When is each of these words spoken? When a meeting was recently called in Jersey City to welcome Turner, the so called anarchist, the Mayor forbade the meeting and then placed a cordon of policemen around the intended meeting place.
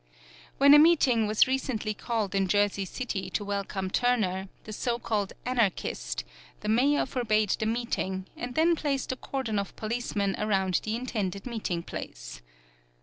When 0.57 0.73
a 0.73 0.79
meeting 0.79 1.27
was 1.27 1.45
recently 1.45 1.93
called 1.93 2.33
in 2.33 2.47
Jersey 2.47 2.85
City 2.85 3.29
to 3.29 3.45
welcome 3.45 3.91
Turner, 3.91 4.49
the 4.63 4.73
so 4.73 4.97
called 4.97 5.33
anarchist, 5.45 6.23
the 6.61 6.67
Mayor 6.69 7.05
forbade 7.05 7.51
the 7.51 7.67
meeting 7.67 8.25
and 8.35 8.55
then 8.55 8.75
placed 8.75 9.11
a 9.11 9.15
cordon 9.15 9.59
of 9.59 9.75
policemen 9.75 10.35
around 10.39 10.79
the 10.83 10.95
intended 10.95 11.45
meeting 11.45 11.83
place. 11.83 12.41